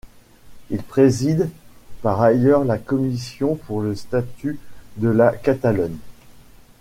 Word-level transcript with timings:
Il 0.71 0.81
préside 0.81 1.51
par 2.01 2.19
ailleurs 2.23 2.65
la 2.65 2.79
Commission 2.79 3.53
pour 3.67 3.81
le 3.83 3.93
Statut 3.93 4.57
de 4.97 5.09
la 5.09 5.31
Catalogne. 5.31 5.93